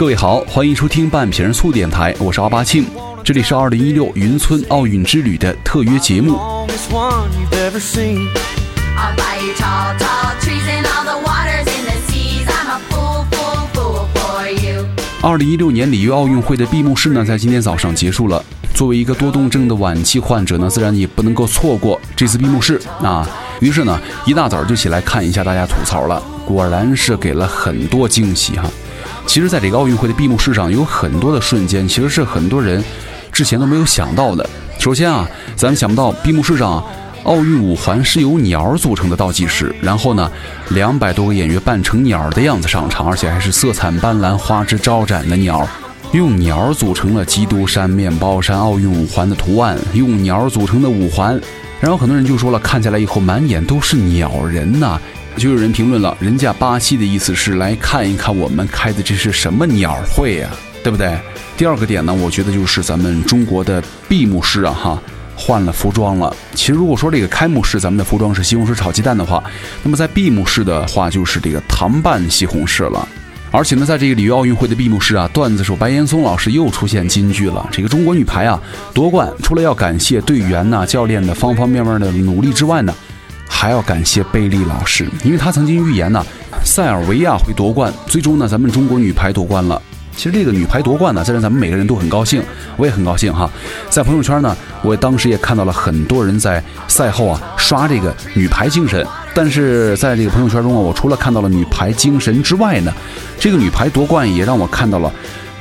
[0.00, 2.86] 各位好，欢迎收听半瓶醋电台，我是阿巴庆，
[3.22, 6.38] 这里是二零一六云村奥运之旅的特约节目。
[15.20, 18.42] 二零一六年里约奥运会的闭幕式呢，在今天早上结束了。
[18.72, 23.28] 作为一个多动症的晚期患者呢，自然也不能够错过这次闭幕式啊。
[23.60, 28.64] 于是呢，一大早就起来看一下大家吐槽了，果然是给了很多惊喜哈。
[29.30, 32.82] 其实，在这个奥运会的闭幕式上，有很多的瞬间，其实是很多人
[33.30, 34.44] 之前都没有想到的。
[34.80, 36.84] 首先啊，咱们想不到闭幕式上，
[37.22, 40.28] 奥运五环是由鸟儿组成的倒计时，然后呢，
[40.70, 45.68] 两百多个演员扮成鸟儿的样子上场，而且还是色彩斑斓、花枝招展的鸟儿，
[46.10, 51.40] 用鸟儿组成了基督山、面包山、奥运五环的图案，用鸟儿组成的五环。
[51.80, 55.00] 然后很多人就说了，看起来以后满眼都是鸟人呐。
[55.36, 60.50] 就有人评论了，人家巴西的意思是来看一看我们开的这是什么鸟会呀，
[60.82, 61.18] 对不对？
[61.56, 65.02] 第二个点呢，我觉得就是咱们中国的闭幕式啊，哈，
[65.36, 66.34] 换了服装了。
[66.54, 69.42] 其实如果说这个开幕式咱们的服装是西红柿炒鸡蛋的话，
[69.82, 73.08] 那么在闭幕式的话就是这个糖拌西红柿了。
[73.52, 77.66] 而且呢，在这个里约奥运会的闭幕式啊，段子手白岩松老师又出现金句了。
[77.72, 78.60] 这个中国女排啊
[78.92, 82.94] 夺冠，除了要感谢队员呐、教练的方方面面的努力之外呢。
[83.52, 86.24] 还要感谢贝利老师，因为他曾经预言呢，
[86.64, 87.92] 塞尔维亚会夺冠。
[88.06, 89.82] 最终呢，咱们中国女排夺冠了。
[90.16, 92.42] 其实这个女排夺冠呢，在让咱们每个人都很高兴，
[92.76, 93.50] 我也很高兴哈。
[93.90, 99.06] 在朋友圈呢，我当时也看到了很多人在赛后啊刷这个女排精神。
[99.34, 102.92] 但是在这个朋友圈中啊，我除了看到了女排精神之外呢，
[103.38, 105.12] 这个女排夺冠也让我看到了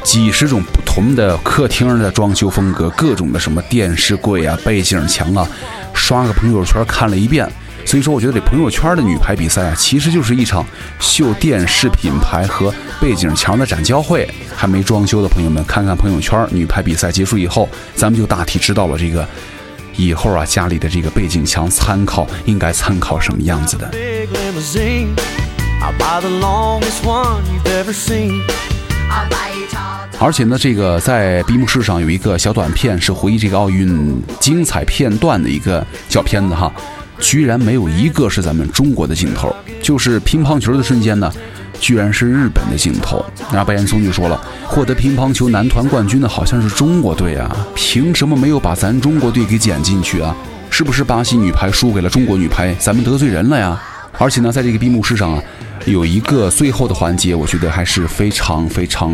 [0.03, 5.47] 几十种不同的客厅的装修风格，各种的什么电视柜啊、背景墙啊，
[5.93, 7.49] 刷个朋友圈看了一遍。
[7.89, 10.63] 所以说，我觉得这朋友圈的女排比赛啊，其实就是一场
[10.99, 14.29] 秀电视品牌和背景墙的展交会。
[14.55, 19.27] 还没装修的朋友们，看看朋友圈，女排比赛结束以后，咱们就大体知道了这个
[19.95, 23.89] 以后啊家里的这个背景墙参考应该参考什么样子的。
[30.19, 36.71] 而且呢，这个在闭幕式上有一个小短片，是回忆这个奥运精彩片段的一个小片子哈。
[37.19, 41.31] 居然没有一个是咱们中国的镜头，就是乒乓球的瞬间呢，
[41.79, 43.23] 居然是日本的镜头。
[43.51, 50.35] 那白岩松就说了，获得乒乓球男团冠军的好像是中国队啊，凭什么没有把咱中国队给剪进去啊？
[50.69, 53.81] 是不是巴西女排输给了中国女排，咱们得罪人了呀？
[54.17, 55.43] 而且呢，在这个闭幕式上啊，
[55.85, 59.13] 有一个最后的环节，我觉得还是非常非常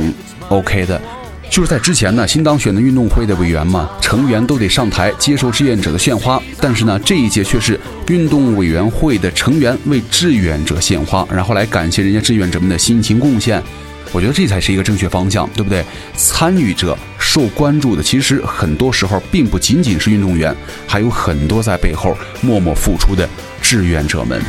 [0.49, 1.01] OK 的。
[1.49, 6.41] 就是在之前呢，新当选的运动会的委员嘛，成员都得上台接受志愿者的献花。
[6.59, 13.63] 但是呢，这一届却是运动委员会的成员为志愿者献花，然后来感谢人家志愿者们的辛勤贡献。
[14.11, 15.83] 我觉得这才是一个正确方向，对不对？
[16.15, 20.55] 参与者受关注的，其实很多时候并不仅仅是运动员，
[20.85, 23.27] 还有很多在背后默默付出的
[23.61, 24.41] 志愿者们。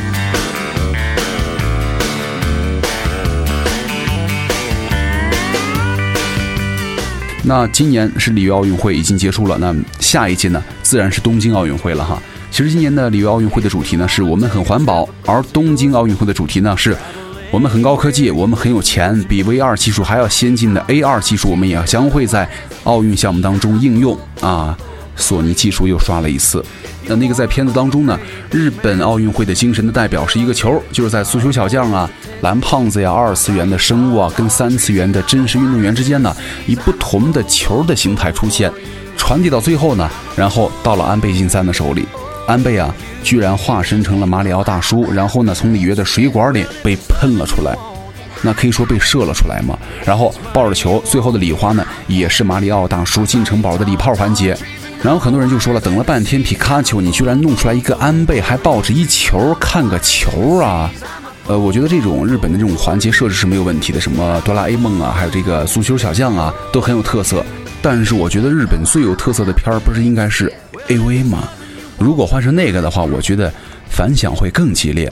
[7.47, 12.21] 那今年是里约奥运会已经结束了，那下一届呢，自然是东京奥运会了哈。
[12.51, 16.93] 其实今年的里约奥运会的主题呢，是我们很环保，而东京奥运会的主题呢，是
[17.49, 22.49] 我们很高科技，我们很有钱，比 V 二技术还要先进的 A 二技术，我们也将会在
[22.83, 24.77] 奥运项目当中应用啊。
[25.17, 26.63] 索尼技术又刷了一次。
[27.09, 28.19] 那那个在片子当中呢，
[28.51, 32.09] 日本奥运会的精神的代表是一个球，就是在足球小将啊、
[32.41, 36.35] 蓝胖子呀、二次元的生物啊，跟三次元的真实运动员之间呢，
[36.65, 38.71] 以不同的球的形态出现，
[39.15, 42.05] 传递到最后呢，然后到了安倍晋三的手里，
[42.45, 47.73] 安倍啊，居然化身成了马里奥大叔，然后呢，从里约的水管里被喷了出来，
[48.41, 49.79] 那可以说被射了出来嘛。
[50.03, 54.57] 然后抱着球，最后的礼花呢，也是马里奥大叔进城堡的礼炮环节。
[55.03, 60.91] 然后很多人就说了，等了半天皮卡丘，你居然弄出来一个安倍，还抱着一球看个球啊？
[61.47, 67.45] 呃，我觉得这种日本的这种环节设置是没有问题的，什么哆啦 A 梦啊，还有这个足球小将啊，都很有特色。
[67.81, 70.51] 但是我觉得日本最有特色的片儿，不是应该是
[70.89, 71.47] AV 吗？
[71.97, 73.53] 如果换成那个的话，我觉得
[73.89, 75.09] 反响会更激烈。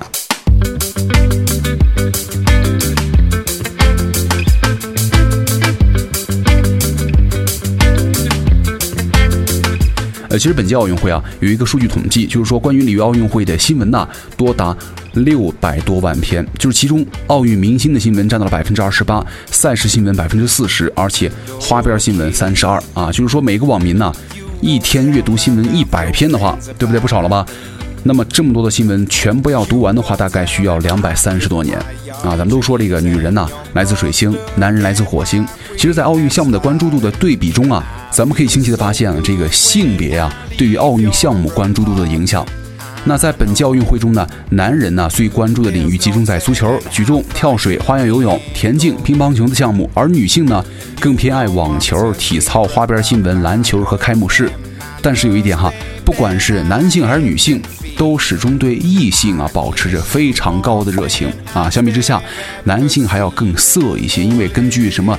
[10.38, 14.76] 其实本届奥运会啊，有一个数据统计，就是说关于里约奥运会的新闻呐，多达
[15.14, 24.14] 六百多万篇，就是其中奥运明星的新闻占到了百分之二十八，赛事新闻百分之四十，而且花边新闻三十二啊，就是说每个网民呐，
[24.62, 27.00] 一天阅读新闻一百篇的话，对不对？
[27.00, 27.46] 不少了吧？
[28.08, 31.76] 那么这么多的新闻全部要读完的话，大概需要两百三十多年
[32.24, 32.38] 啊！
[32.38, 35.44] 咱们都说这个女人呐来自水星，男人来自火星。
[35.77, 42.45] 其实，在奥运项目的关注度的对比中啊，咱们可以清晰的发现啊，这个性别啊对于奥运项目关注度的影响。
[43.07, 50.66] 那在本届奥运会中呢，男人呢最关注的领域集中在足球、举重、跳水、花样游泳、田径、乒乓球的项目，而女性呢
[51.00, 54.50] 更偏爱网球、体操、花边新闻、篮球和开幕式。
[55.04, 55.72] 但是有一点哈，
[56.04, 57.62] 不管是男性还是女性，
[57.95, 61.69] 都始终对异性啊保持着非常高的热情啊。
[61.69, 62.19] 相比之下，
[62.63, 65.16] 男性还要更色一些，因为根据什么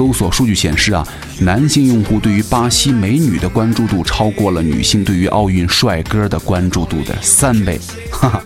[0.00, 1.06] 搜索数据显示啊，
[1.40, 7.78] 男性用户对于巴西美女的关注度超过了女性对于奥运帅哥的关注度的三倍。
[8.10, 8.42] 哈哈。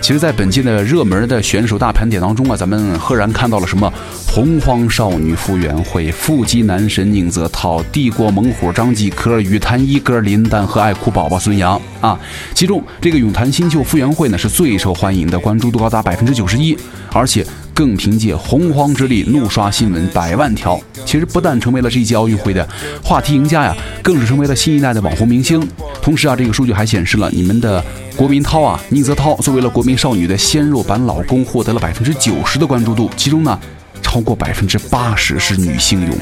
[0.00, 3.92] 其实，在本届的热门的选手大盘点当中啊，咱们赫然看到了什么
[4.28, 12.18] 洪荒少女傅园慧、腹肌男神宁泽涛、帝国猛虎张继科、羽坛一哥林丹和爱哭宝宝孙杨啊。
[12.54, 16.76] 其中，这个泳坛新秀傅园慧呢是最受欢迎的，关注度高达百分之九十一，
[17.12, 17.44] 而且。
[17.76, 22.66] 更凭借洪荒之力怒刷新闻百万条，其实不但成为了这一届奥运会的
[23.02, 25.62] 话题赢家呀，更是成为了新一代的网红明星。
[26.00, 27.84] 同时啊，这个数据还显示了你们的
[28.16, 33.58] 国民涛啊，宁泽涛作为了国民少女的鲜肉版老公，获得了百分之九十的关注度，其中呢，
[34.02, 36.16] 超过百分之八十是女性泳。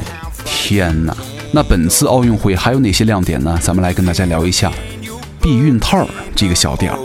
[0.44, 1.16] 天哪！
[1.52, 3.58] 那本次奥运会还有哪些亮点呢？
[3.62, 4.72] 咱们来跟大家聊一下
[5.40, 6.98] 避孕套这个小点儿。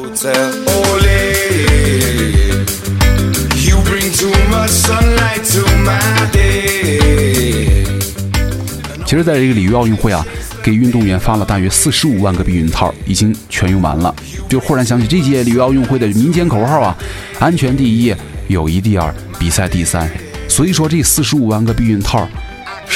[9.06, 10.26] 其实，在这个里约奥运会啊，
[10.64, 14.14] 给运动员发了大约四十五万个避孕套，已经全用完了。
[14.48, 16.98] 就忽然想起这届里约奥运会的民间口号啊：
[17.40, 18.14] 安全第一，
[18.48, 20.10] 友谊第二，比赛第三。
[20.48, 22.28] 所以说，这四十五万个避孕套。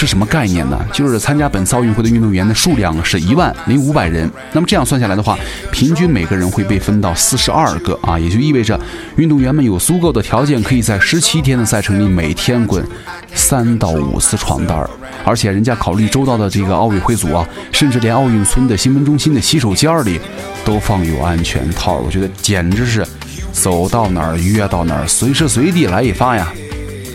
[0.03, 0.77] 是什么概念呢？
[0.91, 4.29] 就是参加本次奥运会的运动员的数量是一万零五百人。
[4.51, 5.39] 那么这样算下来的话，
[5.71, 8.77] 平均每个人会被分到四十二个啊，也就意味着
[9.15, 12.85] 运动员们有足够的条件，可以在十七天的赛程里每天滚
[13.33, 14.89] 三到五次床单儿。
[15.23, 20.19] 而且人家考虑周到的这个奥委会组啊，甚至连奥运村的新闻中心的洗手间里
[20.65, 21.99] 都放有安全套。
[22.06, 23.07] 我觉得简直是
[23.53, 26.53] 走到哪儿约到哪儿，随时随地来一发呀。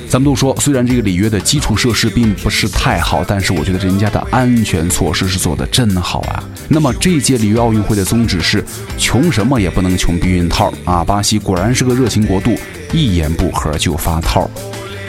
[0.09, 6.43] 咱们都说，虽然这个里约的基础设施并不是太好，但是我觉得人家的安全措施是做的真好啊。
[6.67, 8.65] 那么这届里约奥运会的宗旨是
[8.97, 11.05] 穷什么也不能穷避孕套啊！
[11.05, 12.57] 巴西果然是个热情国度，
[12.91, 14.51] 一言不合就发套。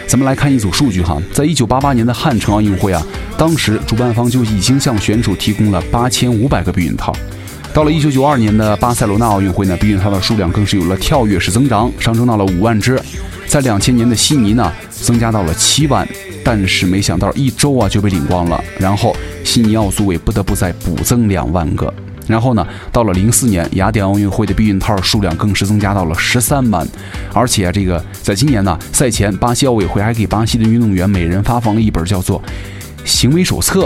[0.06, 3.02] 咱们来看一组数据哈，在一九八八年的汉城奥运会啊，
[3.38, 7.16] 当时主办方就已经向选手提供了八千五百个避孕套。
[7.72, 13.00] 到了一九九二年的巴塞罗那奥运会呢，避孕套的数量更是有了跳跃式增长，上升到了五万只。
[13.48, 16.08] 在两千年的悉尼呢，增加到了七万，
[16.44, 18.62] 但是没想到一周啊就被领光了。
[18.80, 21.94] 然后悉尼奥组委不得不再补增两万个。
[22.28, 26.86] 然后呢，到了零四年雅典奥运会的避孕套数量更是增加到了十三万。
[27.34, 32.40] 而且啊这个在今年呢，赛前巴西奥委会还给巴西的运动员每人发放了一本叫做
[33.06, 33.86] 《行为手册》。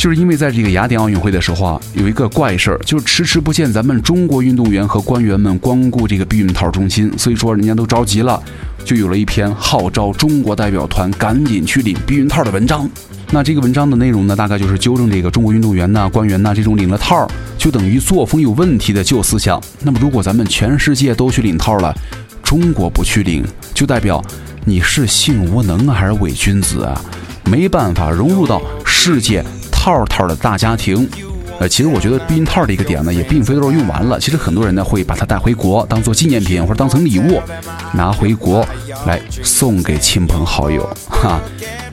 [0.00, 8.42] 就是因为在这个雅典奥运会的时候啊，有一个怪事儿，就是迟迟不见咱们中国运动员和官员们光顾这个避孕套中心，所以说人家都着急了，
[8.82, 12.88] 就有了一篇号召中国代表团赶紧去领避孕套的文章。
[13.30, 19.62] 那这个文章的内容呢，大概就是纠正这个中国运动员呐、官员呐这种领了套就等于作风有问题的旧思想。
[19.82, 21.94] 那么如果咱们全世界都去领套了，
[22.42, 24.24] 中国不去领，就代表
[24.64, 26.98] 你是性无能还是伪君子啊？
[27.44, 29.44] 没办法融入到世界。
[29.80, 31.08] 套套的大家庭，
[31.58, 34.20] 呃，其实我觉得避孕套的一个点呢，也并非都是用完了。
[34.20, 37.40] 其实很多人呢会把它带回国，当做纪念品或者当成礼物，
[37.94, 38.62] 拿回国
[39.06, 41.40] 来送给亲朋好友，哈。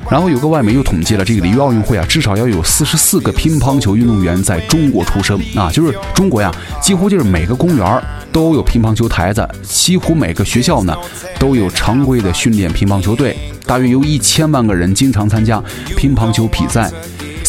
[0.09, 6.51] 然后有个外媒又统计了，这个里约奥运会啊，至少要有四十四个乒乓球运动员在中国出生啊，就是中国呀，
[6.81, 8.03] 几乎就是每个公园
[8.33, 10.93] 都有乒乓球台子，几乎每个学校呢
[11.39, 15.63] 都有常规的训练乒乓球队，大约有一千万个人经常参加
[15.95, 16.91] 乒乓球比赛。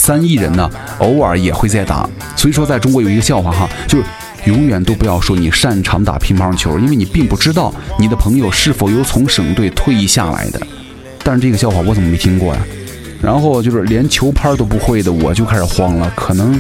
[0.08, 4.04] 三亿人呢，偶尔也会在打，所以说在中国有一个笑话哈，就是
[4.46, 10.58] 永远都不要说你擅长打乒乓球，因为你并不知道你的朋友是否有从省队退役下来的。
[11.22, 12.60] 但是这个笑话我怎么没听过呀？
[13.20, 16.10] 然后就是连球拍都不会的，我就开始慌了。
[16.16, 16.58] 可能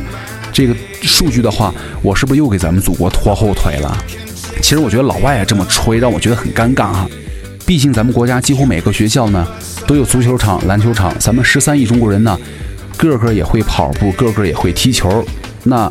[0.52, 3.96] 这个数据的话，我是不是又给咱们祖国拖后腿了？
[4.60, 7.08] 其实我觉得老外这么吹，让我觉得很尴尬哈。
[7.64, 9.48] 毕竟咱们国家几乎每个学校呢
[9.86, 12.38] 都有足球场、篮球场，咱们十三亿中国人呢。
[12.98, 15.24] 个个也会跑步，个个也会踢球。
[15.62, 15.90] 那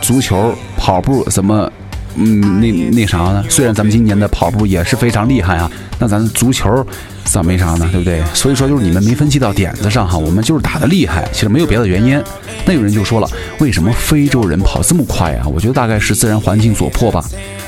[0.00, 1.70] 足球、跑步怎么
[2.14, 3.44] 嗯，那那啥呢？
[3.48, 5.70] 虽然咱们今年的跑步也是非常厉害啊，
[6.00, 6.84] 那咱足球
[7.24, 7.86] 咋没啥呢？
[7.92, 8.22] 对不对？
[8.34, 12.20] 所以说就是你们没分析到点子上哈，我们就是打的厉害，其实没有别的原因。
[12.64, 13.28] 那有人就说了，
[13.58, 15.46] 为什么非洲人跑这么快啊？
[15.46, 17.22] 我觉得大概是自然环境所迫吧。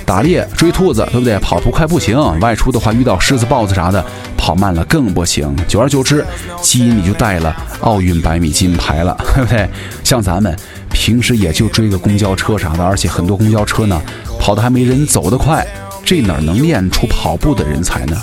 [0.06, 1.38] 打猎、追兔子，对不对？
[1.38, 4.04] 跑图快不行，外出的话遇到狮子、豹子啥的，
[4.36, 5.54] 跑慢了更不行。
[5.68, 6.24] 久而久之，
[6.60, 9.68] 基因里就带了奥运百米金牌了， 对不对？
[10.02, 10.56] 像咱们
[10.90, 14.00] 平时也就追个公交车啥的，而且很多公交车呢。
[14.40, 15.64] 跑的还没人走得快，
[16.04, 18.20] 这哪能练出跑步的人才呢？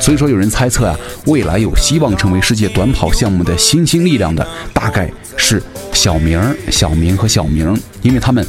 [0.00, 0.96] 所以说，有人猜测啊，
[1.26, 5.62] 未来有希望成为世界短跑项目的新兴力量的，大概是
[5.92, 8.46] 小明、小明和小明，因为他们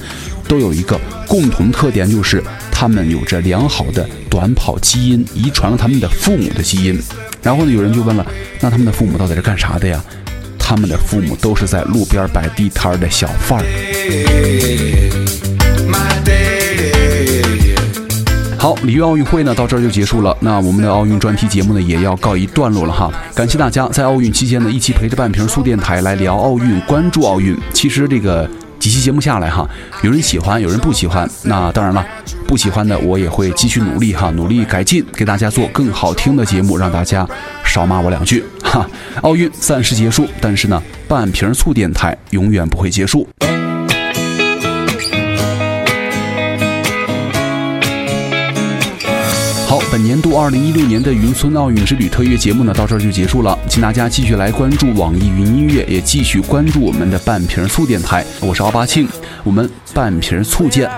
[0.47, 0.97] 都有一个
[1.27, 6.97] 共同特点，就是他们有着良好的短跑基因，遗传了他们的父母的基因。
[7.43, 8.25] 然后呢，有人就问了，
[8.61, 10.01] 那他们的父母到底是干啥的呀？
[10.57, 13.65] 他们的父母都是在路边摆地摊的小贩儿。
[18.61, 20.37] 好，里约奥运会呢到这儿就结束了。
[20.39, 23.11] 那我们的奥运专题节目呢也要告一段落了哈。
[23.33, 27.57] 感谢大家在奥运期间呢一起陪着半瓶醋电台来聊奥运，关注奥运。
[27.73, 29.67] 其实这个几期节目下来哈，
[30.03, 31.27] 有人喜欢，有人不喜欢。
[31.41, 32.05] 那当然了，
[32.47, 37.27] 不喜欢的我也会继续努力哈，努力改进，给大家做更好听的节目，让大家
[37.65, 38.87] 少骂我两句哈。
[39.23, 43.27] 奥运暂时结束，但是呢，半瓶醋电台永远不会结束。
[49.71, 53.57] 好，本年度二零一六年的云村奥运之旅特约节目呢，到这儿就结束了。
[53.69, 58.25] 请大家继续来关注网易云音乐，也继续关注我们的半瓶醋电台。
[58.41, 59.07] 我是奥巴庆，
[59.45, 60.91] 我们半瓶醋见。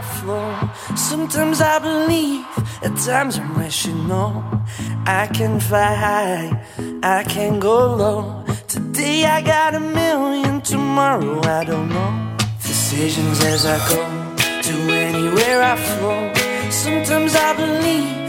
[17.05, 18.22] times I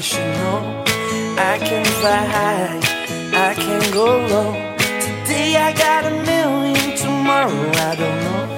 [0.00, 0.84] wish you know
[1.38, 2.80] I can fly high,
[3.48, 4.52] I can go low.
[4.78, 8.49] Today I got a million, tomorrow I don't know.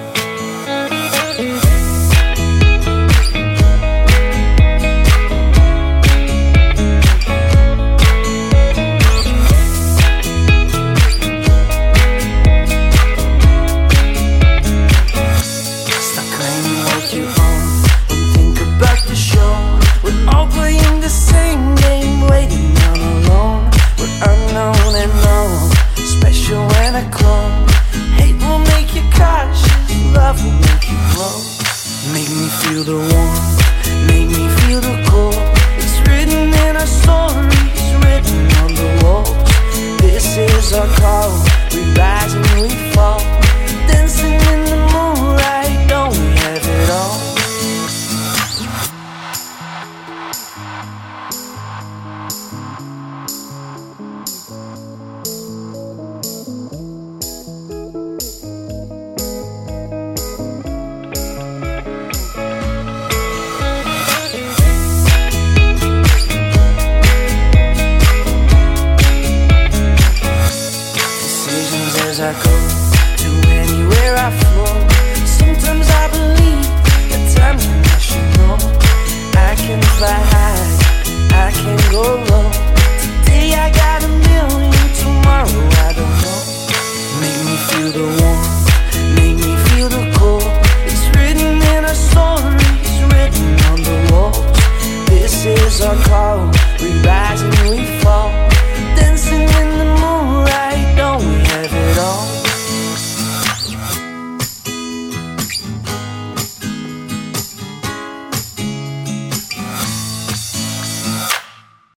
[87.83, 88.52] you the one